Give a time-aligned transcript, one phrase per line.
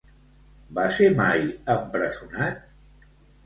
[0.77, 1.47] Va ser mai
[1.77, 2.69] empresonat?